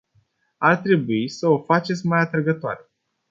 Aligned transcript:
Ar 0.59 0.75
trebui 0.77 1.29
să 1.29 1.47
o 1.47 1.63
faceți 1.63 2.05
mai 2.07 2.19
atrăgătoare. 2.19 2.89